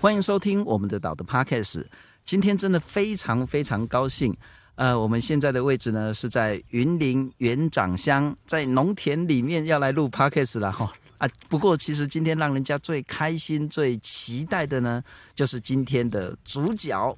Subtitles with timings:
[0.00, 1.84] 欢迎收听我们的岛的 Podcast。
[2.24, 4.34] 今天真的非常非常高兴。
[4.74, 10.90] 呃，我们现在的位置呢是在云林园长乡，在农田里面要来录 Podcast 了哈。
[11.18, 15.02] 啊，不过其实今天让人家最开心、最期待的呢，
[15.34, 17.16] 就是今天的主角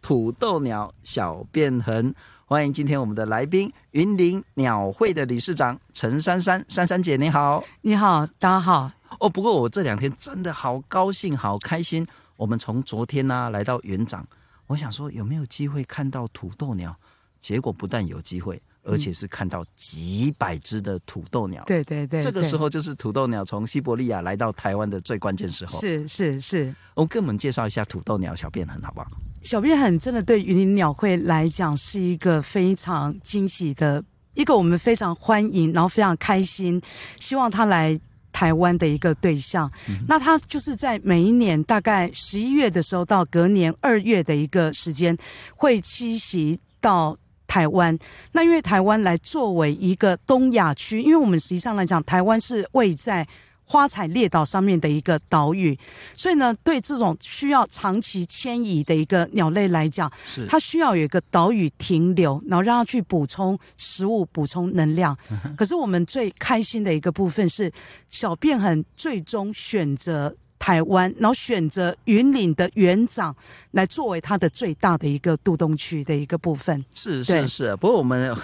[0.00, 2.14] 土豆鸟小变恒。
[2.46, 8.92] 欢迎今天我们的来宾，云林鸟会的理事长陈珊珊，珊珊姐你好，你好，大家好。
[9.18, 12.06] 哦，不过我这两天真的好高兴、好开心。
[12.36, 14.26] 我们从昨天呢、啊、来到园长，
[14.66, 16.94] 我想说有没有机会看到土豆鸟？
[17.40, 21.64] 结果不但有机会，而且是看到几百只的土豆鸟。
[21.64, 25.80] 对对对，这个时候就是土豆鸟从西伯利亚来到台湾的最关键时候。
[25.80, 29.10] 是是是，我跟我们介绍一下土豆鸟小便很好不好？
[29.44, 34.02] 小变恒真的对云林鸟会来讲是一个非常惊喜的
[34.34, 36.82] 一个，我们非常欢迎，然后非常开心，
[37.20, 37.98] 希望他来。
[38.34, 39.70] 台湾的一个对象，
[40.08, 45.16] 那他就是在每一年大概十一月的时候到隔年二月的一个时间
[45.54, 47.16] 会栖息到
[47.46, 47.96] 台湾。
[48.32, 53.24] 那因为台湾来作为一个东亚区，因为我们实际上来讲，台湾是位在。
[53.64, 55.76] 花彩列岛上面的一个岛屿，
[56.14, 60.46] 所以呢，对这种需要长期迁移的一个鸟类来讲，是。
[60.46, 65.16] 它需要有一个岛屿停留，然后让它去补充食物、补充能量。
[65.56, 67.72] 可是我们最开心的一个部分是，
[68.10, 73.34] 小变很最终选择台湾，然后选择云岭的园长
[73.72, 76.84] 来作为它的最大的一个渡冬区的一个部分。
[76.94, 78.36] 是是是，不过我们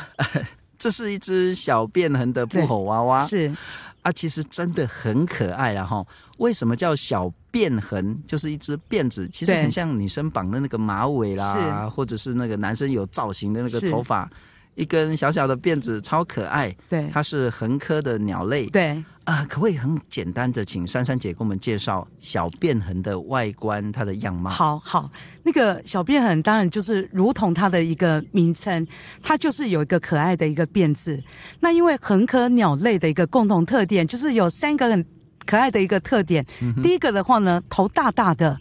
[0.80, 3.54] 这是一只小便痕的布偶娃娃，是。
[4.02, 6.02] 啊，其实真的很可爱了哈！
[6.38, 8.18] 为什么叫小变恒？
[8.26, 14.26] 就是一只辫子，其实很像女生绑的那个马尾啦，或者是那个男生有造型的那个头发，
[14.74, 16.74] 一根小小的辫子，超可爱。
[16.88, 18.66] 对，它是恒科的鸟类。
[18.66, 19.02] 对。
[19.24, 24.50] 啊，可不可以很简单的请珊珊姐给我们介绍小变恒的外观，它的样貌？
[24.50, 25.08] 好好，
[25.44, 28.84] 那个小变恒当然就是如同它的一个名称，
[29.22, 31.22] 它就是有一个可爱的一个辫子。
[31.60, 35.06] 那因为恒科鸟类的一个共同特点，就是有三个很
[35.46, 36.44] 可爱的一个特点。
[36.60, 38.58] 嗯、第一个的话呢，头大大的，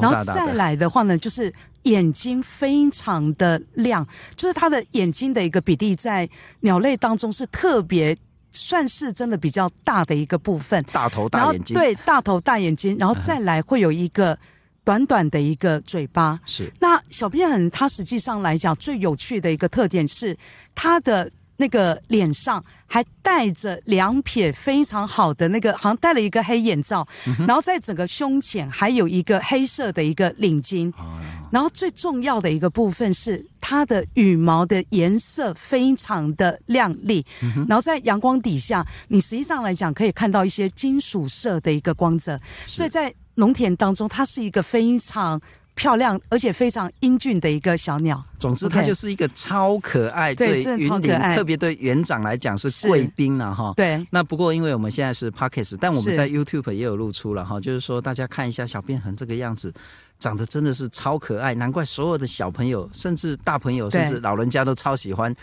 [0.00, 1.52] 然后再来的话呢，就是
[1.82, 4.06] 眼睛非常的亮，
[4.36, 6.28] 就是它的眼睛的一个比例在
[6.60, 8.16] 鸟类当中是特别。
[8.54, 14.38] 算是真的比较大的一个部分，大头大眼睛，对，大头大眼睛，然后再来会有一个
[14.84, 16.38] 短短的一个嘴巴。
[16.44, 20.36] 是，那小变很它实际上来讲最有趣的一个特点是
[20.74, 21.32] 它的。
[21.58, 31.18] 那个脸上还戴着两撇非常好的那个，好像戴了一个黑眼罩，嗯、然后在整个胸前还有一个黑色的一个领巾，哦、
[31.50, 45.40] 然后最重要的一个部分是它的羽毛的颜色非常的亮丽，嗯、然后在阳光底下，你实际上来讲可以看到一些金属色的一个光泽，所以在农田当中，它是一个非常。
[45.74, 48.22] 漂亮而且非常英俊的一个小鸟。
[48.38, 50.34] 总之，它就是一个超可爱。
[50.34, 53.72] 对，云林特别对园长来讲是贵宾了哈。
[53.76, 54.04] 对。
[54.10, 57.60] 那不过，因为我们现在是 Podcast，但我们在 YouTube 也有露出了哈。
[57.60, 59.72] 就是说，大家看一下小变恒这个样子，
[60.18, 65.34] 长得真的是超可爱，难怪所有的小朋友，甚至大朋友，甚至老人家都超喜欢。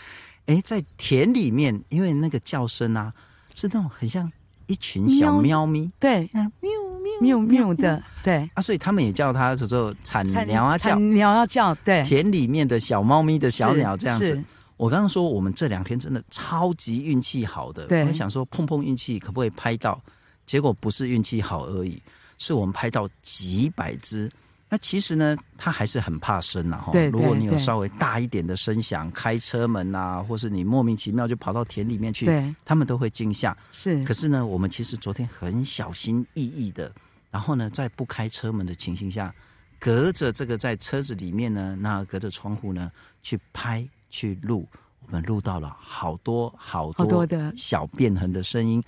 [0.46, 3.12] 哎，在田里面，因为那个叫声啊，
[3.54, 4.30] 是那种很像
[4.66, 5.90] 一群小喵咪。
[5.98, 6.30] 对。
[6.32, 6.72] 喵。
[7.20, 8.48] 喵喵的，对。
[8.54, 14.42] 啊，所以他们也叫它叫做产鸟啊叫，鸟要叫，对，田里面的小猫咪的小鸟这样子。
[14.76, 20.00] 我刚刚说我们这两天真的超级运气好的，对，我想说碰碰运气可不可以拍到，
[20.46, 22.02] 结果不是运气好而已，
[22.38, 24.30] 是我们拍到几百只。
[24.72, 26.92] 那其实呢，他还是很怕声呐哈。
[26.92, 33.56] 对，如果你有稍微大一点的声响，开车门啊，或是你莫名其妙就跑到田里面去，对，他们都会惊吓。
[33.72, 34.04] 是。
[34.04, 36.92] 可是呢，我们其实昨天很小心翼翼的，
[37.32, 39.34] 然后呢，在不开车门的情形下，
[39.80, 42.92] 隔着这个在车子里面呢，那隔着窗户呢，
[43.24, 44.68] 去拍去录，
[45.04, 48.80] 我们录到了好多好多的小变痕的声音。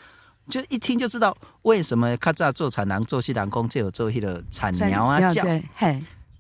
[0.49, 5.45] 就一听就知道为什么卡扎做产囊做西郎公就有做一个产鸟啊叫，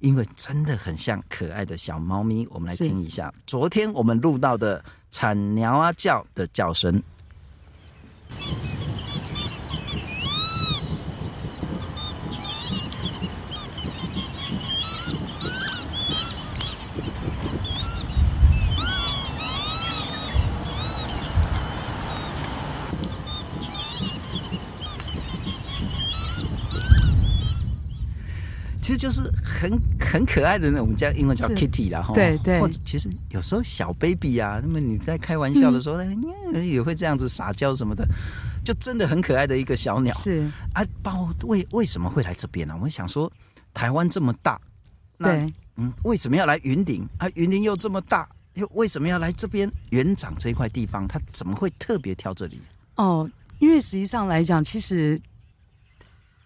[0.00, 2.46] 因为真的很像可爱的小猫咪。
[2.50, 7.02] 我们来听一下，昨天我们录到的产鸟啊叫的叫声。
[29.02, 32.60] 就是很很可爱的那，我们叫英文叫 Kitty 啦，哈，对对。
[32.60, 38.06] 或者其实有时候小 baby 啊，那么你在开玩笑的时候，嗯、也会这样子撒娇什么的，
[38.64, 40.14] 就真的很可爱的一个小鸟。
[40.14, 42.78] 是啊，包为为什么会来这边呢、啊？
[42.81, 43.28] 我想说，
[43.75, 44.60] 台湾这么大，
[45.19, 47.28] 那对嗯，为什么要来云顶啊？
[47.34, 51.08] 云顶又这么大，又为什么要来这边园长这一块地方？
[51.08, 52.60] 他怎么会特别挑这里？
[52.94, 53.28] 哦，
[53.58, 55.20] 因为实际上来讲，其实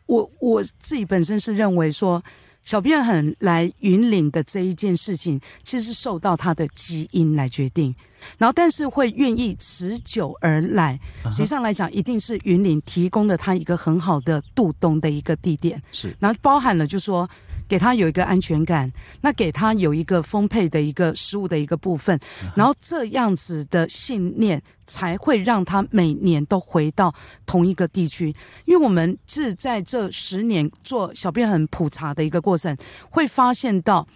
[0.07, 2.25] 我我自己本身是认为说。
[2.67, 7.95] 小便很来云岭的这一件事情，其实是受到他的基因来决定，
[8.39, 10.99] 然后但是会愿意持久而来，
[11.31, 17.29] 实际上来讲，一定是云林提供了他一个很好的渡冬的一个地点，是，然后包含了就是说。
[17.69, 22.17] 给他有一个安全感，那给他有一个丰沛的一个食物的一个部分，
[22.55, 27.13] 然后这样子的信念才会让他每年都回到
[27.45, 28.33] 同一个地区。
[28.67, 32.77] 因为我们是在这十年做小便很普查的一个过程，
[33.11, 34.07] 会发现到。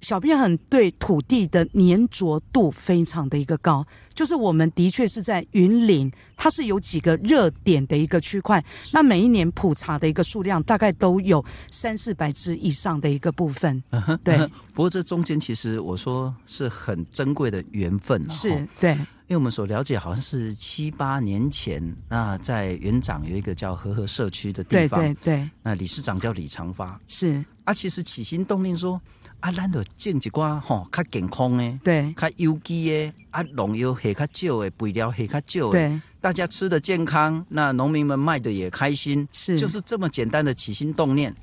[0.00, 3.84] 小编很对土地的粘着度非常的一个高，
[4.14, 8.62] 就是我们的确是在云林，它是有几个热点的一个区块，
[8.92, 13.82] 那每一年普查的一个数量大概都有三四百只以上的一个部分。
[14.22, 14.36] 对，
[14.74, 27.44] 不过这中间其实我说是很珍贵的缘分啊，是对，因为我们所了解好像是七八年前，那在园长有一个叫和和社区的地方，对对对，那理事长叫李长发，是。
[27.64, 29.00] 啊，其实起心动念说。
[29.40, 41.34] 啊，咱就种一寡吼，较健康诶，对，较有机诶，啊，农药下较少诶，肥料下较少诶，对，大家吃的健康，那农民们卖的也开心，是，就是这么简单的起心动念。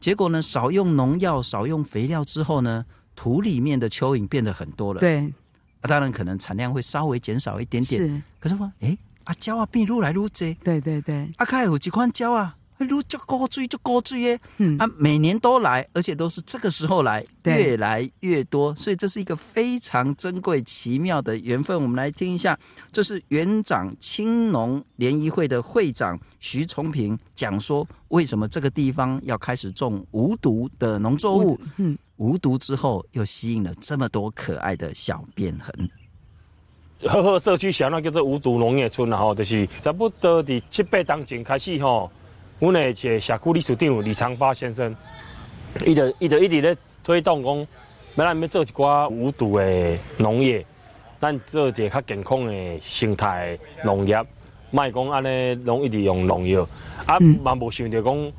[0.00, 5.32] 结果呢，少用农药，少用肥料之后呢，土里面的蚯蚓变得很多了，对，
[5.80, 8.22] 啊，当然可能产量会稍微减少一点点，是。
[8.40, 10.28] 可是说，诶，啊，鸟啊变愈来愈多，
[10.64, 12.56] 对对对，啊，还有几款鸟啊。
[12.86, 21.80] 如就高追就高追耶，嗯啊，每年都来，而且都是这个时候来，越来越多，所以这是一个非常珍贵奇妙的缘分。
[21.80, 22.58] 我们来听一下，
[22.92, 31.58] 这是园长青农联谊会的会长徐崇平讲说，为什么这个地方要开始种无毒的农作物？
[31.76, 35.90] 嗯，无毒之后又吸引了这么多可爱的小变痕。
[37.06, 42.10] 和合社区小那叫做无毒农业村，然后就是差不多的七八当前开始吼。
[42.60, 44.94] 阮的一个社区理事长李长发先生，
[45.84, 47.58] 伊就伊就一直咧推动讲，
[48.14, 50.64] 要咱要做一寡无毒的农业，
[51.20, 54.16] 咱做一个较健康的生态农业，
[54.70, 56.66] 卖讲安尼拢一直用农药，
[57.06, 58.32] 啊嘛无想到讲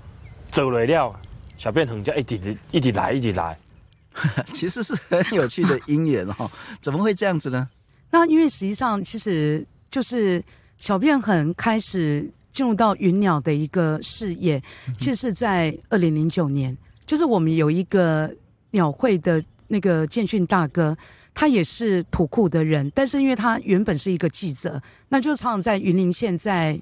[0.49, 1.15] 做落了，
[1.57, 3.57] 小便横家一直一直来一直来，
[4.53, 7.69] 其实是很有趣的因缘哈， 怎么会这样子呢？
[8.11, 10.41] 那因为实际上其实就是
[10.77, 12.31] 小便很开始。
[12.55, 14.63] 进入到云鸟的一个事业，
[14.97, 16.75] 其实是在二零零九年，
[17.05, 18.33] 就是我们有一个
[18.71, 20.97] 鸟会的那个建训大哥，
[21.33, 26.79] 他也是土库的人，但是因为他原本是一个记者，那就常常在云林县在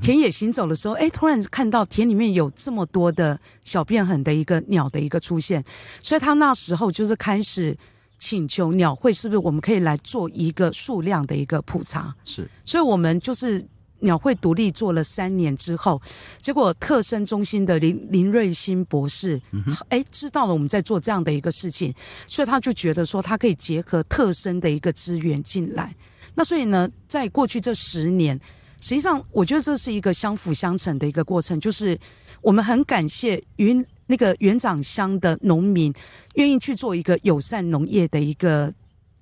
[0.00, 5.62] 田野行走的时候，哎，突然看到田里面有这么多的小变横的一个鸟的一个出现，
[6.00, 7.76] 所以他那时候就是开始
[8.18, 12.16] 请求鸟会，是不是我们可以来做一个数量的一个普查？
[12.24, 13.62] 是，所以我们就是。
[14.00, 16.00] 鸟会独立做了三年之后，
[16.40, 19.40] 结果特生中心的林林瑞兴博士，
[19.88, 21.94] 哎，知道了我们在做这样的一个事情，
[22.26, 25.94] 所以他就觉得说他可以结合特生的一个资源进来。
[26.34, 28.38] 那所以呢，在过去这十年，
[28.80, 31.98] 实际上我觉得这是一个相辅相成的一个过程，就是
[32.40, 35.92] 我们很感谢云那个元长乡的农民
[36.34, 38.72] 愿意去做一个友善农业的一个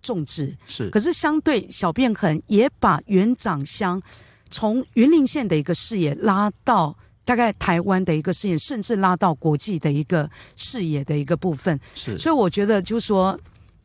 [0.01, 0.89] 种植，是。
[0.91, 4.01] 可是相对小便痕也把元长乡。
[4.51, 11.79] 从云林县的一个视野拉到大概台湾的一个视野，甚至拉到国际的一个视野的一个部分。
[11.95, 13.39] 是，所以我觉得就是说，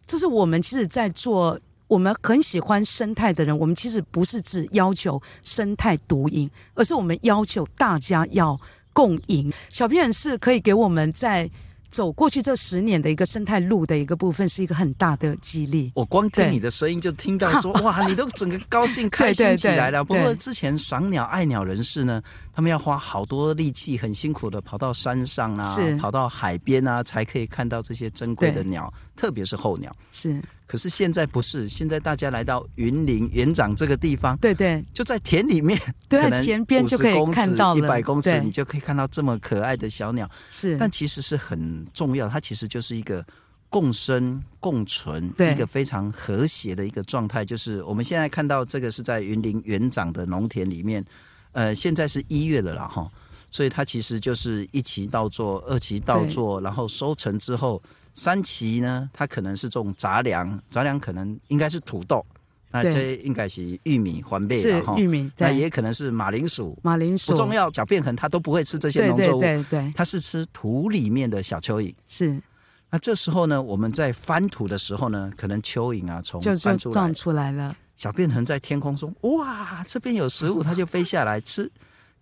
[0.07, 8.59] 这是我们其实，在做我们很喜欢生态的人，我们其实不是只要求生态独赢，而是我们要求大家要
[8.93, 9.51] 共赢。
[9.69, 11.49] 小编是可以给我们在。
[11.93, 15.91] 走过去这十年的一个生态路的一个部分，是一个很大的激励。
[15.93, 20.03] 我光听你的声音就听到说，哇，你都整个高兴 开心起来了。
[20.03, 22.19] 不过之前赏鸟爱鸟人士呢，
[22.51, 29.95] 他们要花好多力气，很辛苦的跑到山上啊，跑到海边啊，才可以看到这些珍贵的鸟，特别是候鸟。
[30.11, 30.41] 是。
[30.73, 40.27] 可是现在不是，现在大家来到云林园长这个地方，对对，就在田里面， 对，田边就可以看到一百公尺，你就可以看到这么可爱的小鸟。
[40.49, 43.23] 是，但其实是很重要，它其实就是一个
[43.69, 47.45] 共生共存，一个非常和谐的一个状态。
[47.45, 51.05] 就是我们现在看到这个是在云林园长的农田里面，
[51.51, 53.07] 呃，现在是一月了啦哈，
[53.51, 57.79] 所以它其实就是一期稻作，二期稻作，然后收成之后。
[58.13, 62.25] 三期呢，它可能是种杂粮，杂粮可能应该是土豆，
[62.71, 67.71] 那这应该是玉米、环贝是玉米，那也可能是马铃薯，马铃薯不重要。
[67.71, 71.93] 小便痕它都不会吃这些农作物，对对对对，它是吃土里面的小蚯蚓。
[72.07, 72.41] 是。
[72.89, 77.75] 那这时候呢，我们在翻土的时候呢，可能蚯蚓啊从翻出来，撞出来了。
[77.95, 81.71] 小便痕在天空中，哇，这边有食物，它就飞下来吃。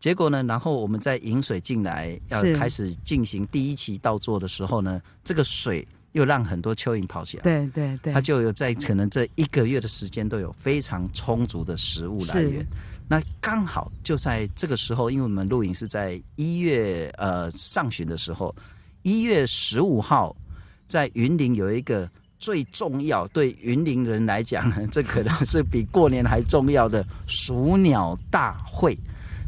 [0.02, 7.44] 结果呢，然后我们在引水进来，要开始进行第一期稻作的时候呢，这个水又让很多蚯蚓跑起来。
[7.44, 12.66] 对对对，它就有在可能这一个月的时间都有非常充足的食物来源。
[13.08, 18.54] 那刚好就在这个时候，因为我们录影是在一月呃上旬的时候，
[19.04, 20.36] 一月十五号，
[20.88, 22.10] 在云林有一个。
[22.40, 28.98] 最重要，对云林人来讲呢，这可能是比过年还重要的数鸟大会。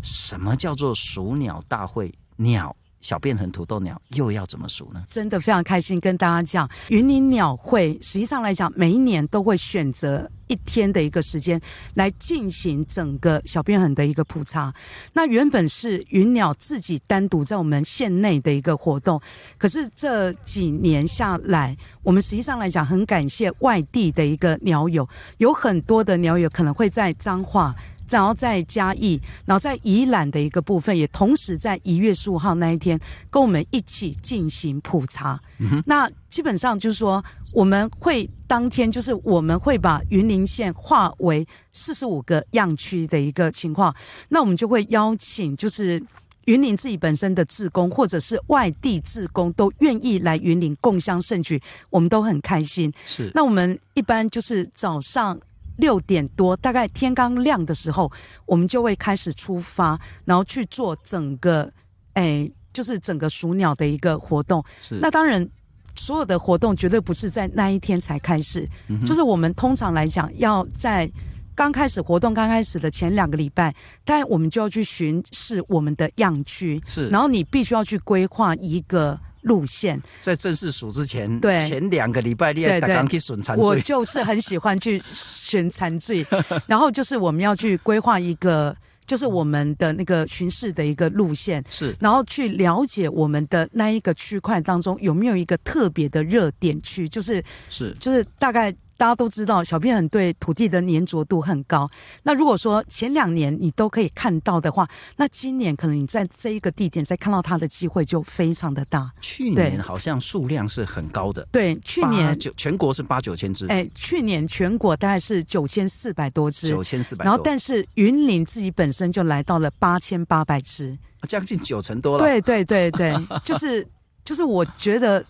[0.03, 2.13] 什么叫做数鸟大会？
[2.35, 2.75] 鸟。
[3.01, 5.03] 小便痕土豆鸟又要怎么数呢？
[5.09, 11.59] 真的非常开心跟大家讲，云林鸟会实际上来讲，每一年都会选择一天的一个时间
[11.95, 14.73] 来进行整个小便痕的一个普查。
[15.11, 19.21] 那原本是云鸟自己单独在我们县内的一个活动，
[19.57, 25.05] 可是这几年下来，我们实际上来讲很感谢外地的一个鸟友，
[25.39, 27.75] 有很多的鸟友可能会在彰化。
[28.09, 32.99] 然后在嘉义，然后在宜兰的一个部分，也同时在一月十五号那一天
[33.31, 35.39] 跟我们一起进行普查。
[35.59, 43.95] 嗯、那基本上就是说，我们会当天就是我们会把云林县划为四十五个样区的一个情况。
[44.29, 46.01] 那我们就会邀请就是
[46.45, 52.93] 云林自己本身的志工，或者是外地志工，都愿意来云林共襄盛举，我们都很开心。
[53.05, 53.31] 是。
[53.33, 55.39] 那我们一般就是早上。
[55.77, 58.11] 六点多，大概天刚亮的时候，
[58.45, 61.71] 我们就会开始出发，然后去做整个，
[62.13, 64.63] 哎，就是整个数鸟的一个活动。
[64.81, 64.99] 是。
[65.01, 65.47] 那当然，
[65.95, 71.11] 所有的活动绝对不是在那一天才开始，嗯、就是我们通常来讲，要在
[71.55, 73.73] 刚开始活动刚开始的前两个礼拜，
[74.05, 77.09] 但我们就要去巡视我们的样区，是。
[77.09, 79.19] 然后你必须要去规划一个。
[79.43, 80.01] 路线。
[80.19, 81.59] 在正式数之前，对。
[81.59, 86.25] 前两个礼拜，你要刚去选残，我就是很喜欢去选残罪，
[86.67, 98.73] 然后就是我们要去规划一个，就是我们的那个巡视的一个路线，是，然后去了解我们的那一个区块当中有没有一个特别的热点区，就是是，就是大概。
[99.03, 101.89] 大家都知道，小便很对土地的粘着度很高。
[102.23, 109.11] 那如果说前两年你都可以看到的话，那今年可能你在这一个地点再看到它的机会就非常的大。
[109.19, 113.67] 去年好像数量是很高的，对，去年九全国是八九千只。
[113.67, 117.25] 哎，去年全国大概是九千四百多只，九千四百。
[117.25, 122.23] 然后，但是云林自己本身就来到了八千八百只，将近九成多了。
[122.23, 123.85] 对对对对，就是
[124.23, 125.21] 就是，我觉得。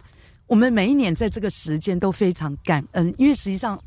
[0.47, 3.81] 我们每一年在这个时间都非常感恩，因为实际上，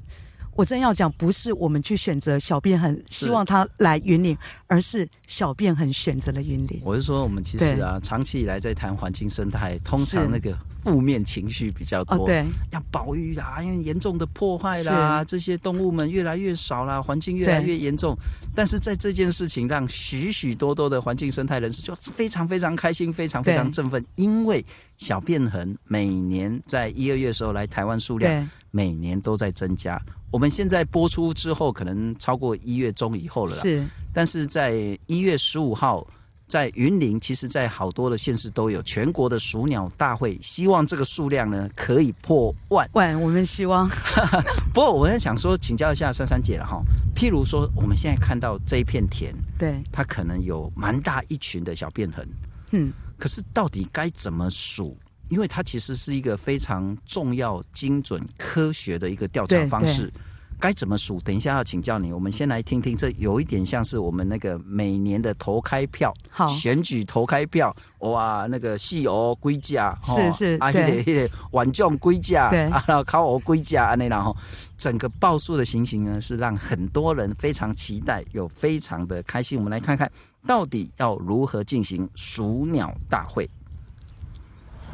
[0.55, 4.37] 我真要讲，不是我们去选择小便很，希望他来云林，
[4.67, 6.81] 而是小便很选择了云林。
[6.83, 12.25] 我是说，我们其实啊，长期以来在谈环境生态，通常那个负面情绪比较多。
[12.25, 18.17] 对，要保育啦，因为严重的破坏啦，这些动物们越来越少啦，环境越来越严重。
[18.55, 24.65] 但是在这件事情，让许许多多的环境生态人士就非常非常开心，非常非常振奋，因为
[24.97, 30.01] 小便痕每年在一二月的时候来台湾数量每年都在增加。
[30.31, 33.63] 我们现在播出之后，可能超过一月中以后了啦。
[33.63, 36.07] 是，但是在一月十五号，
[36.49, 42.89] 在云林，其实，在好多的县市都有全国的数鸟大会，希望这个数量呢可以破万。
[42.93, 43.89] 万，我们希望。
[44.73, 46.81] 不过，我在想说，请教一下珊珊姐了哈。
[47.15, 52.29] 譬如说，我们现在看到这一片田，对，它可能有蛮大一群的小便痕。
[52.71, 54.97] 嗯，可是到底该怎么数？
[55.29, 60.13] 因为它其实是一个非常重要、精准、科学的一个调查方式，
[60.59, 61.21] 该怎么数？
[61.21, 62.13] 等一下要请教你。
[62.13, 74.37] 我们先来听听，这有一点像是我们那个每年的投开票，好，选举投开票，哇，那个戏偶归家，是是，啊，那个那个晚将归家，对，啊，然后考偶归家，那然后
[74.77, 79.59] 整个报数的情形呢，是让很多人非常期待，又非常的开心。
[79.59, 80.11] 我们来看看
[80.47, 83.49] 到底要如何进行数鸟大会。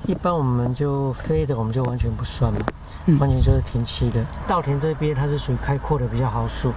[0.07, 2.59] 一般我们就飞的，我们就完全不算嘛，
[3.07, 4.21] 嗯、完全就是停栖的。
[4.49, 6.73] 稻田这边它是属于开阔的，比较好数。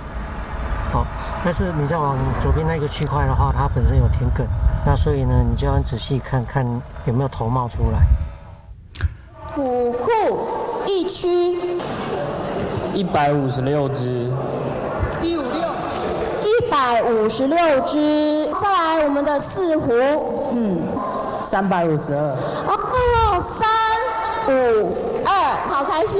[0.92, 1.06] 好、哦，
[1.44, 4.48] 但是你再往左边那个区块的话，它本身有田埂，
[4.86, 6.64] 那所以呢，你就要仔细看看
[7.06, 8.00] 有没有头冒出来。
[9.56, 10.10] 虎库
[10.86, 11.82] 一区
[12.94, 14.30] 一百五十六只，
[15.24, 15.68] 一五六
[16.44, 18.50] 一百五十六只。
[18.62, 19.92] 再来我们的四湖，
[20.54, 20.82] 嗯。
[21.46, 22.36] 三百五十二。
[22.66, 26.20] 哦，三五二好开心。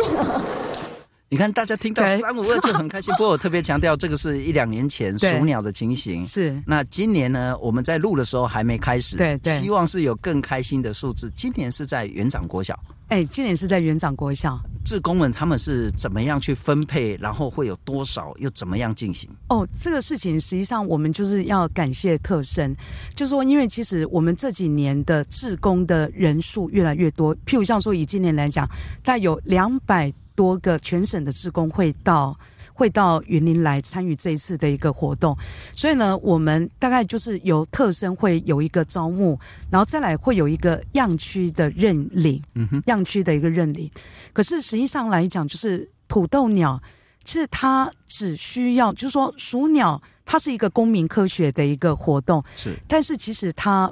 [1.30, 3.12] 你看，大家听到三五二就很开心。
[3.18, 6.24] 不过我特别强调，这个是一两年前数鸟的情形。
[6.24, 6.56] 是。
[6.68, 7.58] 那今年呢？
[7.60, 9.18] 我们在录的时候还没开始。
[9.18, 9.60] 对对。
[9.60, 11.32] 希望是有更开心的数字。
[11.36, 12.80] 今年是在园长国小。
[13.10, 14.60] 哎，今年是在园长国小。
[14.86, 17.18] 志工们他们是怎么样去分配？
[17.20, 18.32] 然后会有多少？
[18.38, 19.30] 又怎么样进行？
[19.50, 22.74] 哦，这个事情实际上我们就是要感谢特生，
[23.16, 27.36] 就是说，因为其实我们这几年的志工的人数越来越多。
[27.38, 28.66] 譬如像说，以今年来讲，
[29.04, 30.14] 大概有两百。
[30.36, 32.38] 多个全省的志工会到
[32.78, 35.36] 会到云林来参与这一次的一个活动，
[35.74, 39.40] 所以呢，我们大概就是由特生会有一个招募，
[39.72, 43.90] 然后再来会有一个样区的认领，嗯哼，样区的一个认领。
[44.34, 46.78] 可是实际上来讲，就是土豆鸟，
[47.24, 53.90] 其实它只需要，就是说数鸟，它是一个公民科学的一个活动，是，但是其实它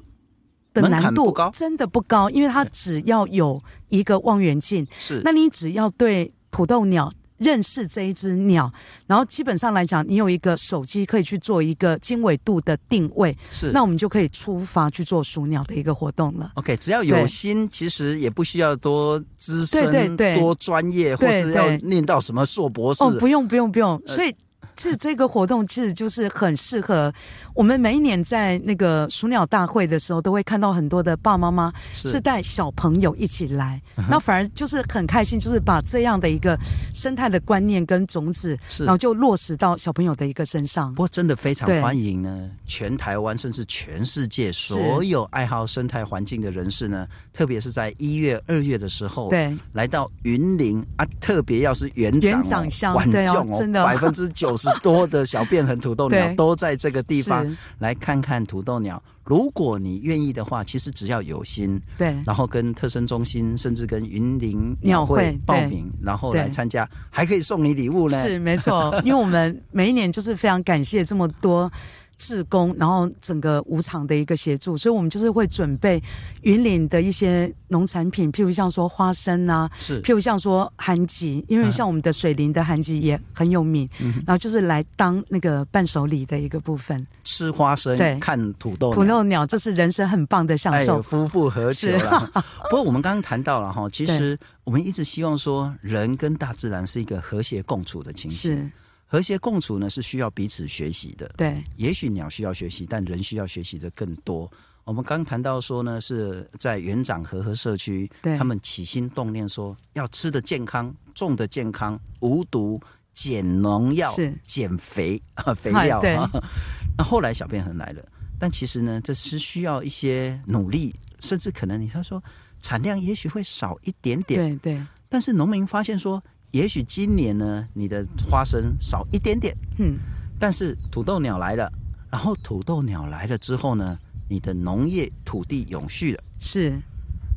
[0.74, 7.10] 的难度真的不高，因为它只要有一个望远镜，是，那你只要对土豆鸟
[7.44, 8.72] 认识这一只鸟，
[9.06, 16.52] 然后基本上来讲，你有一个手机可以去做一个经纬度的定位，是，那我们就可以出发去做数鸟的一个活动了。
[16.56, 23.04] OK，只要有心，其实也不需要多资深、对对对多专业，或是要念到什么硕博士。
[23.04, 24.34] 哦，不用不用不用，所以。
[24.76, 27.14] 其实这个活动其实就是很适合
[27.54, 32.24] 我们每一年在那个数鸟大会的时候，都会看到很多的爸爸妈妈是。
[32.24, 36.58] 带小朋友一起来，那反而就是很开心，就是把这样的一个
[36.94, 40.94] 生态的观念跟种子，然后就落实到小朋友的一个身上。
[40.94, 54.63] 不过真的非常欢迎呢，全台湾甚至全世界所有爱好生态环境的人士呢，特别是在一月、二月的时候，对，来到云林啊，特别要是园长乡，对哦，真的百分之九十。
[54.82, 59.02] 多的小便痕土豆鸟都在这个地方，来看看土豆鸟。
[59.24, 68.22] 如果你愿意的话，其实只要有心，对，然后跟特生中心，甚至跟云林鸟会报名，然后来参加，还可以送你礼物呢。
[68.22, 71.72] 是没错，因为我们每一年就是非常感谢这么多。
[72.18, 76.02] 志工，然后整个无偿的一个协助，所以我们就是会准备
[76.42, 87.06] 云岭的一些农产品，譬如像说花生啊，是，譬如像说寒橘，因为像我们的水林的寒橘也很有名，嗯，然后就是来当那个伴手礼的一个部分。
[87.24, 92.32] 吃花生，对，看土豆鸟，土豆鸟，这是人生很棒的享受，哎、夫复何求了。
[92.70, 98.72] 不过我们刚刚谈到了哈，其实我们一直希望说，人跟大自然是一个和谐共处的情形。
[99.14, 101.32] 和谐共处呢，是需要彼此学习的。
[101.38, 104.52] 对，也许鸟需要学习，但人需要学习的更多。
[104.86, 112.82] 我们刚谈到说呢，是在园长和和社区，对，他们起心动念说要吃的健康，种的健康，无毒，
[113.14, 114.12] 减农药，
[114.48, 116.00] 减肥啊，肥料。
[116.18, 116.28] 啊。
[116.98, 118.04] 那后来小便痕来了，
[118.40, 122.20] 但其实呢，这是需要一些努力，甚至可能你他说
[122.62, 124.58] 产量也许会少一点点。
[124.60, 124.88] 对对。
[125.08, 126.20] 但是农民发现说。
[126.54, 129.98] 也许今年呢，你的花生少一点点，嗯，
[130.40, 131.72] 但是土豆鸟来了，
[132.12, 133.98] 然后土豆鸟来了之后呢，
[134.30, 136.80] 你的农业土地永续了，是，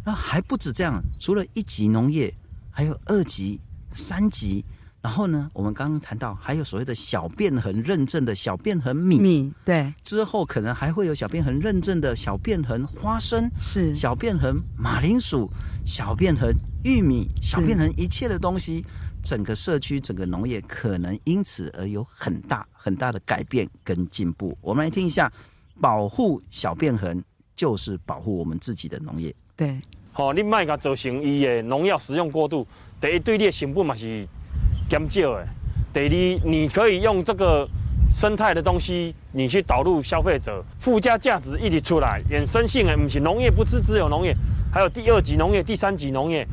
[0.05, 2.33] 那还不止这样，除了一级农业，
[2.71, 3.59] 还有二级、
[3.93, 4.63] 三级。
[5.03, 13.95] 然后呢，我们刚刚谈到还有所谓的小便痕认证的小便痕米，米对，之后可能还会有小便痕认证的小便痕花生，是。
[13.95, 15.49] 小便痕马铃薯、
[15.85, 16.53] 小便痕
[16.83, 18.85] 玉米、小便痕一切的东西，
[19.27, 24.57] 整个社区、整个农业可能因此而有很大很大的改变跟进步。
[24.61, 25.29] 我们来听一下，
[25.81, 27.21] 保护小便痕
[27.57, 29.35] 就是保护我们自己的农业。
[29.57, 29.81] 对，
[30.13, 32.65] 好、哦，你卖个造成伊的农药使用过度，
[33.01, 34.25] 第一对你的成本嘛是。
[34.89, 35.49] 减少的，
[35.93, 37.69] 第二，你可以用这个
[38.15, 44.33] 生态的东西，你去导入消费者，附加价值一直出来，衍生性诶，不是农业，不是只有农业，
[44.73, 46.47] 还有第二级农业、第三级农业。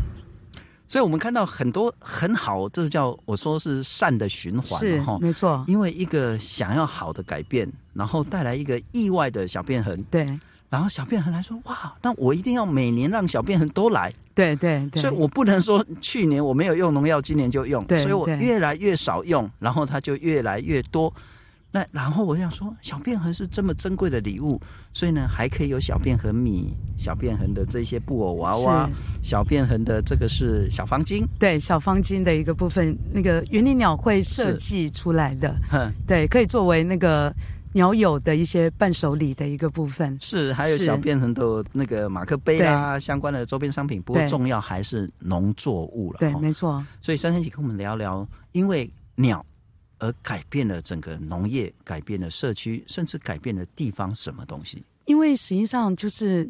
[0.88, 5.64] 所以我们看到很多很好，这叫我说是善的循环，是哈，没错。
[5.68, 10.40] 因为一个想要好的改变，然后带来一个意外的小变痕，对。
[10.70, 14.12] 然后小便痕来说，哇，那我一定要每年让小便痕都来。
[14.34, 17.86] 对对对，所以我不能说去年我没有用农药，今年就用。
[17.86, 21.14] 对，所以我越来越少用，然后它就越来越多。
[21.74, 24.62] 那然后我想说，小便痕是这么珍贵的礼物，
[24.94, 28.90] 所以呢，还可以有小便痕米、小便痕的这些布偶娃娃、
[29.24, 31.26] 小便痕的这个是小方巾。
[31.40, 35.56] 对，小方巾的一个部分，那个云林鸟会设计出来的，
[36.08, 37.34] 对，可以作为那个。
[37.76, 44.00] 鸟友的一些伴手礼的一个部分是，还有小便痕的那个马克杯啊，相关的周边商品。
[44.00, 46.20] 不过重要还是农作物了。
[46.20, 46.86] 对，没错。
[47.02, 49.44] 所以珊珊姐跟我们聊聊，因为鸟
[50.04, 54.84] 而改变了整个农业，改变了社区，甚至改变了地方什么东西？
[55.06, 56.50] 因为实际上就是，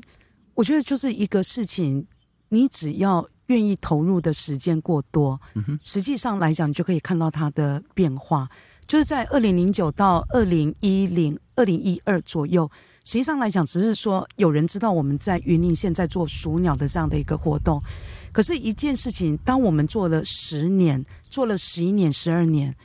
[0.55, 2.03] 我觉得就是一个事情，
[2.49, 8.49] 你只要愿意投入的时间过多，嗯哼，实际上来讲，你就可以看到它的变化。
[8.87, 12.69] 就是在二零零九到二零一零、二零一二左右，
[13.05, 17.81] 实际上来讲，只是说有人知道我们在云林县在做数鸟的这样的一个活动。
[18.31, 22.75] 可是，一件事情，当我们做了十年，做了十一年、十二年，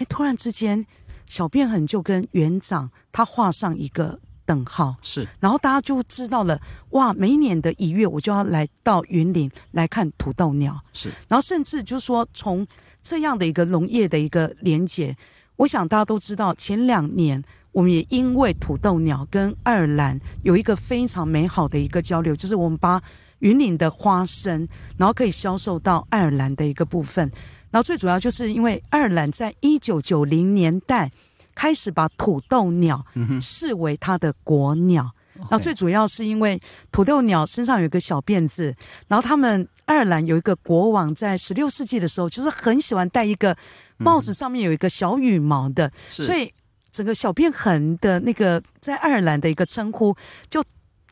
[0.00, 0.82] 哎，突然之间，
[1.26, 6.58] 小便痕就跟园长他画上一个等号，是，然后大家就知道了，
[6.92, 12.66] 哇，每一年的一月，我就要来到云林来看土豆鸟，是，然后甚至就是说，从
[13.02, 15.14] 这样的一个农业的一个连结，
[15.56, 23.02] 我想大家都知道，前两年我们也因为土豆鸟跟爱尔兰有一个非常美好的一个交流，就是我们把
[23.40, 27.30] 云岭的花生，然后可以销售到爱尔兰的一个部分，
[27.70, 31.10] 然后最主要就是因为爱尔兰在一九九零年代
[31.54, 33.04] 开始把土豆鸟
[33.40, 38.74] 视为它的国鸟，然后最主要是因为土豆鸟身上有一个小辫子，
[39.08, 43.56] 然后他们爱尔兰有一个国王在十六世纪的时候，就是很喜欢戴一个
[43.98, 46.52] 帽子，上面有一个小羽毛的，所以
[46.90, 50.16] 整个小辫痕的那个在爱尔兰的一个称呼
[50.48, 50.62] 就。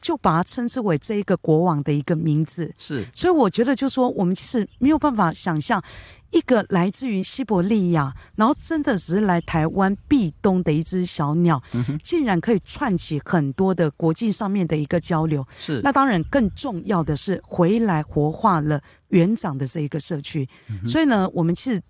[0.00, 3.04] 就把它称之为这一个国王的一个名字，是。
[3.12, 5.82] 所以我觉得，就是说，我们其实没有办法想象，
[6.30, 15.46] 一个来自于西伯利亚，然后真的只是来台湾避冬的一只小鸟，嗯，竟然可以串起很多的国际上面的一个交流。
[15.58, 15.80] 是。
[15.82, 20.86] 那当然，更重要的是回来活化了园长的这一个社区，嗯。
[20.86, 21.80] 所以呢，我们其实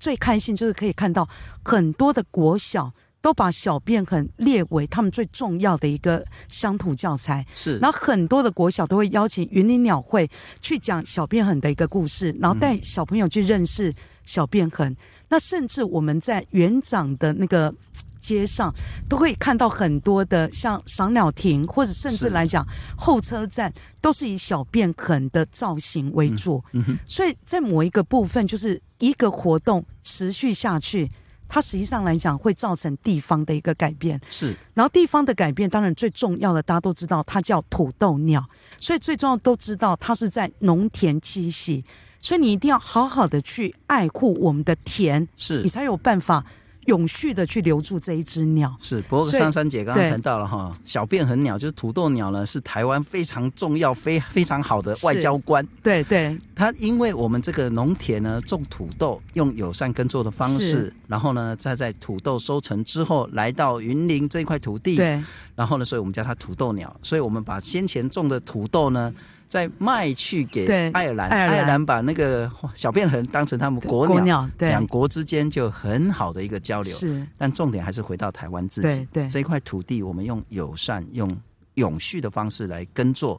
[0.00, 1.28] 最开心就是可以看到
[1.62, 2.92] 很多的国小。
[3.22, 7.78] 都把小便痕列为他们最重要的一个乡土教材，是。
[7.78, 10.28] 然后很多的国小都会邀请云林鸟会
[10.60, 14.90] 去讲小便痕的一个故事，然后带小朋友去认识小便痕。
[14.90, 14.96] 嗯、
[15.28, 17.72] 那甚至我们在园长的那个
[18.20, 18.74] 街上，
[19.08, 26.62] 都会看到很多的像赏鸟亭，或者甚至来讲候车站，都是以小便痕的造型为主。
[27.06, 31.08] 所以在某一个部分，就是一个活动持续下去。
[31.52, 34.56] 它实际上来讲会造成地方的一个改变，是。
[34.72, 38.42] 然后地方的改变，当然最重要的，大家都知道，它叫土豆鸟，
[38.78, 41.84] 所以最重要都知道它是在农田栖息，
[42.20, 46.42] 所以你一定要好好的去爱护我们的田，是你才有办法。
[46.86, 48.74] 永续的去留住这一只鸟。
[48.80, 55.66] 是，不过珊珊姐刚刚谈到了哈，小便痕鸟就是土豆鸟呢，是台湾非常重要、非非常好的外交官。
[55.82, 65.22] 对对，它因为我们这个农田呢种土豆，用友善耕作的方式，然后呢再在土豆收成之后来到云林这块土地，对，
[65.54, 69.12] 然后呢，所以我们叫它土豆鸟，所以我们把先前种的土豆呢。
[69.52, 76.90] 再卖去给爱尔兰，爱尔兰把那个小便痕当成他们国鸟，国鸟，两国之间就很好的一个交流。
[76.96, 79.06] 是，但重点还是回到台湾自己。
[79.28, 81.30] 这一块土地，我们用友善、用
[81.74, 83.38] 永续的方式来耕作。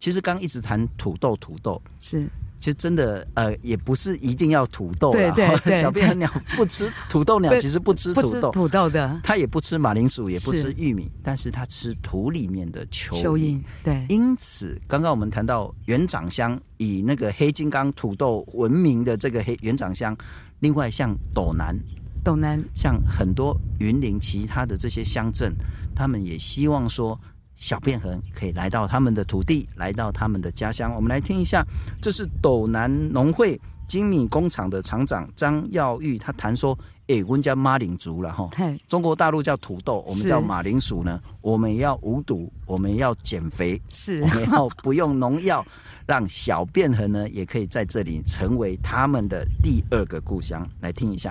[0.00, 2.26] 其实刚一直谈土豆，土豆是。
[2.58, 13.22] 其实真的，呃，也不是一定要土豆对对对，小便痕鸟不吃土豆鸟，其实不吃土豆，土豆的，它也不吃马铃薯，也不吃玉米，但是它吃土里面的蚯蚓。
[13.22, 14.04] 蚯蚓，对。
[14.10, 20.14] 因此，刚刚我们谈到园长乡以那个黑金刚土豆闻名的这个黑园长乡，
[20.58, 21.74] 另外像斗南，
[22.22, 25.50] 斗南，像很多云林其他的这些乡镇，
[25.96, 27.18] 他们也希望说。
[27.60, 30.92] 小便痕可以来到他们的土地，来到他们的家乡。
[30.94, 31.62] 我们来听一下，
[32.00, 36.76] 这是斗南农会精米工厂的厂长张耀玉，他谈说
[37.08, 38.48] ：“哎、欸，我们家马铃薯了哈，
[38.88, 41.20] 中国大陆叫土豆，我们叫马铃薯呢。
[41.42, 45.62] 我们要无毒，我们要减肥，是，我们要不用农药，
[46.06, 50.66] 让小便痕呢也可以在这里成为他们的第二个故乡。
[50.80, 51.30] 来听一下。”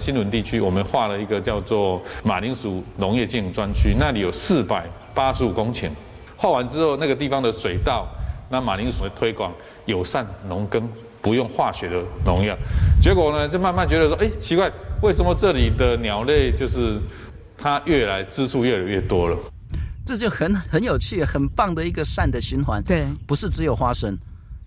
[0.00, 5.90] 新伦地区，我们划了一个叫做马铃薯农业经营专区，那里有四百八十五公顷。
[6.36, 8.08] 划完之后，那个地方的水稻，
[8.48, 9.52] 那马铃薯的推广
[9.84, 10.88] 友善农耕，
[11.20, 12.56] 不用化学的农药。
[13.02, 16.98] 结果呢，就慢慢觉得说，哎，奇怪，为什么这里的鸟类就是
[17.58, 19.36] 它越来支数越来越多了？
[20.06, 22.82] 这就很很有趣，很棒的一个善的循环。
[22.82, 24.18] 对，不是只有花生，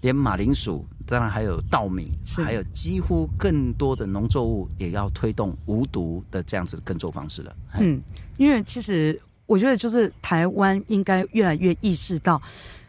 [0.04, 0.86] 连马铃薯。
[1.06, 7.54] 当然还有稻米，还有几乎更多的农作物也要推动无毒的这样子的耕作方式了。
[7.78, 8.02] 嗯，
[8.38, 12.42] 因为其实我觉得就是台湾应该越来越意识到，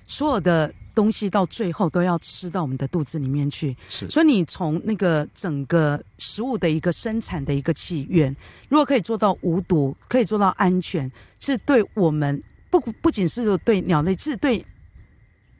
[0.06, 3.76] 所有的东西到最后都要吃到我们的肚子里面去。
[3.88, 8.34] 是，所以你从那个整个食物的一个生产的一个起源，
[8.68, 14.64] 如果可以做到无毒，可以做到安全，是对我们不不仅是对鸟类，是对。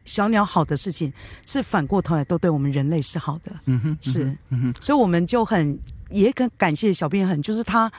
[0.05, 1.13] 小鸟好的事情
[1.47, 5.79] 是反过头来都对我们人类是好的，嗯哼，是，嗯哼，所以我们就很
[6.11, 7.91] 也很感谢小便很，就是他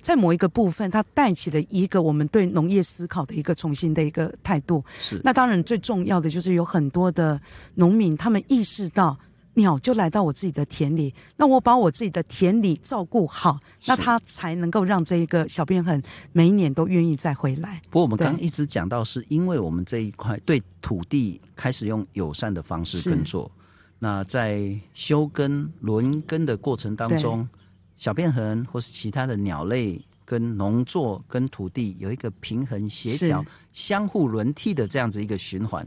[0.00, 4.84] 在某一个部分，他带起了一个我们对农业思考的一个重新的一个态度。
[4.98, 5.20] 是。
[5.24, 7.40] 那当然最重要的就是有很多的
[7.74, 9.18] 农民，他们意识到。
[9.54, 17.80] 鸟就来到我自己的田里，那我把我自己的田里照顾好，那它才能够让这一个小便痕每一年都愿意再回来。
[17.90, 23.50] 不过我们刚刚一直讲到，是因为我们这一块对土地开始用友善的方式耕作，
[23.98, 27.48] 那在休耕、轮耕的过程当中，
[27.96, 35.86] 小便痕或是其他的鸟类跟农作跟土地有一个平衡协调、相互轮替的这样子一个循环。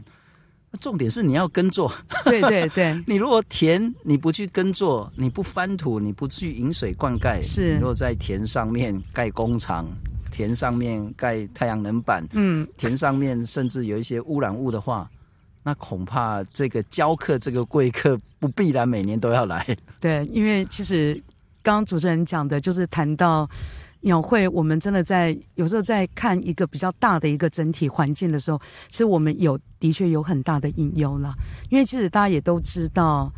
[0.80, 1.92] 重点是你要耕作，
[2.24, 3.00] 对对对。
[3.06, 7.74] 你如果田你不去耕作，你不翻土，你不去引水灌溉，是。
[7.74, 9.86] 你如果在田上面盖工厂，
[10.30, 15.10] 田上面盖太阳能板，嗯，田上面甚至有一些污染物的话，
[15.62, 19.66] 那恐怕这个教课这个贵客不必然每年都要来。
[19.98, 21.14] 对，因为其实
[21.62, 23.48] 刚刚主持人讲的就是谈到。
[24.00, 31.34] 鸟会，我们真的在有时候在看一个比较大的一个整体环境的时候，其实我们有的确有很大的隐忧了。
[31.68, 33.32] 因为其实大家也都知道，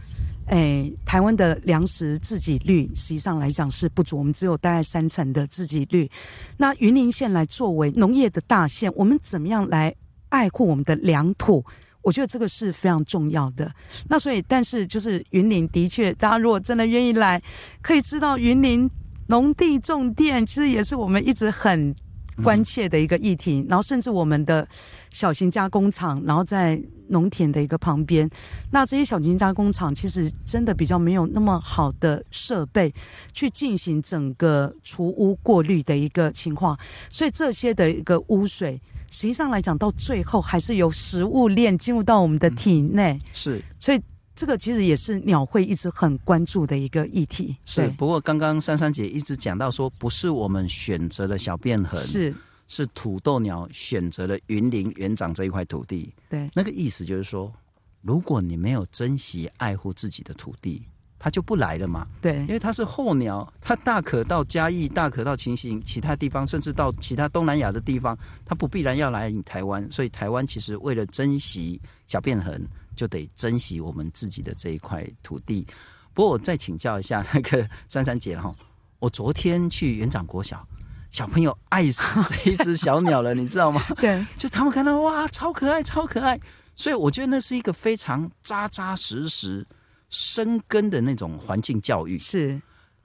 [0.49, 6.11] 诶，台湾的粮食自给率实际上来讲是不足，我们只有大概三成的自给率。
[6.59, 9.95] 那云林县来作为农业的大县，我们怎么样来
[10.29, 11.65] 爱护我们的良土？
[12.03, 13.71] 我觉得这个是非常重要的。
[14.09, 17.43] 那所以，但是就是云林的确，大家如果真的愿意来，
[17.81, 18.91] 可以知道云林。
[19.31, 21.95] 农地种电其实也是我们一直很
[22.43, 24.67] 关切的一个议题，嗯、然后甚至我们的
[25.11, 28.29] 小型加工厂，然后在农田的一个旁边，
[28.73, 32.93] 那这些小型加工厂其实真的比较没有那么好的设备
[33.33, 36.77] 去进行整个除污过滤的一个情况，
[37.09, 38.81] 所以这些的一个污水，
[39.13, 44.01] 实际上来讲到最后还是由食物链进入到我们的体内，嗯、是，所以。
[44.35, 47.57] 这个其实也是鸟会一直很关注的一个议题。
[47.67, 52.35] 是，不过刚刚珊珊姐一直讲到说，不是我们选择了小便痕，是
[52.67, 56.11] 是土豆鸟选择了云林园长这一块土地。
[56.29, 57.53] 对，那个意思就是说，
[58.01, 60.83] 如果你没有珍惜爱护自己的土地，
[61.19, 62.07] 它就不来了嘛。
[62.23, 68.17] 对，因为它是候鸟，它大可到嘉义，大可到情形其他地方，甚至到其他东南亚的地方，
[68.47, 69.87] 它不必然要来你台湾。
[69.93, 72.67] 所以台湾其实为了珍惜小便痕。
[73.01, 75.67] 就得珍惜我们自己的这一块土地。
[76.13, 78.55] 不过我再请教一下那个珊珊姐哈，
[78.99, 80.69] 我昨天去园长国小，
[81.11, 83.83] 小朋友爱死 这一只小鸟了，你知道吗？
[83.97, 86.39] 对，就他们看到哇，超可爱，超可爱。
[86.77, 89.67] 所以我觉得那是一个非常扎扎实实
[90.11, 92.19] 生根的那种环境教育。
[92.19, 92.61] 是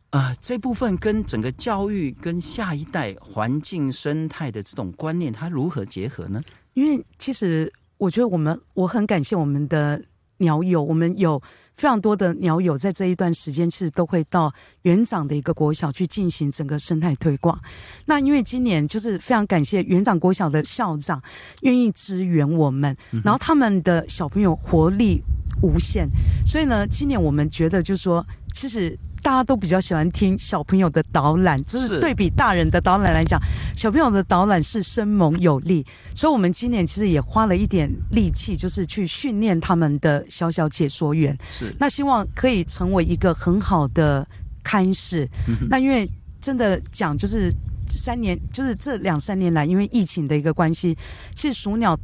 [0.10, 6.44] 啊、呃，这部分跟整个教育跟下一代环境生态的这种观念，它如何结合呢？
[6.74, 7.72] 因为其实。
[7.98, 10.02] 我觉得我们我很感谢我们的
[10.38, 11.42] 鸟友，我们有
[11.76, 17.58] 非常多的鸟友在这一段时间，其实都会到园长的一个国小去进行整个生态推广。
[18.06, 21.22] 那因为今年就是非常感谢园长国小的校长
[21.62, 25.22] 愿意支援我们，然后他们的小朋友活力
[25.62, 26.08] 无限，
[26.46, 28.98] 所以呢，今年我们觉得就是说，其实。
[29.26, 33.42] 大家都比较喜欢听小朋友的导览，就是对比大人的导览来讲，
[33.76, 35.84] 小朋友的导览是生猛有力。
[36.14, 41.36] 所以，我们今年其实也花了一点力气，就是去训练他们的小小解说员。
[41.50, 44.24] 是，那希望可以成为一个很好的
[44.64, 45.28] 开始。
[45.48, 46.08] 嗯、那因为
[46.40, 47.52] 真的讲，就是
[47.88, 50.96] 三年，就是这两三年来，因为疫情的一个关系，
[51.34, 51.98] 其实鼠鸟。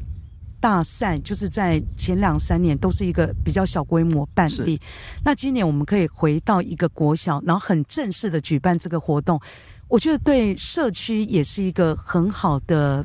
[0.61, 4.79] 大赛就是在前两三年都是一个比较小规模办理，
[5.25, 9.41] 那今年我们可以回到一个国小，然后很正式的举办这个活动，
[9.87, 13.03] 我觉得对社区也是一个很好的，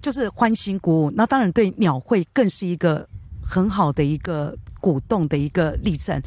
[0.00, 1.10] 就是欢欣鼓舞。
[1.10, 3.06] 那当然对鸟会更是一个
[3.42, 6.20] 很好的一个鼓动的一个历程，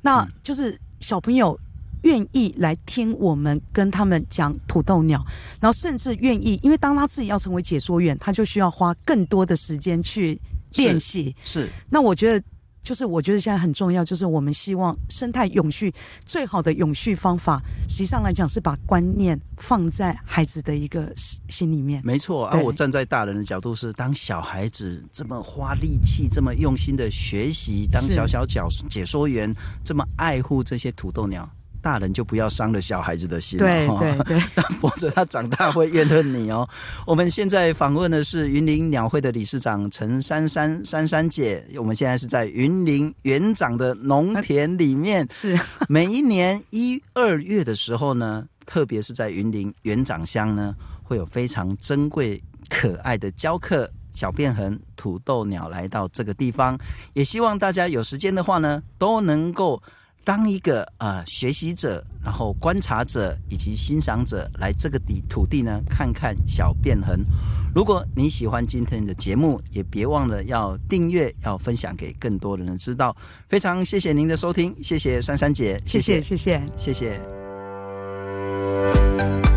[0.00, 1.56] 那就是小朋友。
[2.04, 5.24] 愿意来听我们跟他们讲土豆鸟，
[5.60, 10.40] 然后甚至愿意，因为当他自己要成为解说员，他就需要花更多的时间去
[10.74, 11.34] 练习。
[11.42, 12.46] 是，是那我觉得，
[12.82, 15.90] 就是我觉得现在很重要，就是我们希望生态永续
[16.26, 22.02] 最好的永续方法，实际上来讲是把观念放在孩子的一个心里面。
[22.04, 29.50] 没错，而、啊、我站在大人的角度是，当小孩子这么花力气、这么用心的学习，当小小角解说员
[29.82, 31.48] 这么爱护这些土豆鸟。
[31.84, 33.86] 大人就不要伤了小孩子的心了，对
[34.24, 36.66] 对对，否则 他长大会怨恨你哦。
[37.06, 45.26] 我们现在访问的是云林鸟会的理事长陈珊珊珊珊姐，我们现在是在云林园长的农田里面。
[45.30, 56.78] 是每一年一二月的时候呢，特别是在云林园长乡呢，会有非常珍贵可爱的教课小便痕土豆鸟来到这个地方，
[57.12, 59.82] 也希望大家有时间的话呢，都能够。
[60.24, 67.22] 当一个呃学习者，然后观察者以及欣赏者，来这个地土地呢，看看小变痕。
[67.74, 73.14] 如果你喜欢今天的节目，也别忘了要订阅，要分享给更多的人知道。
[73.48, 76.92] 非常谢谢您的收听，谢谢珊珊姐，谢谢谢谢谢谢。
[76.92, 77.20] 谢谢谢
[79.44, 79.53] 谢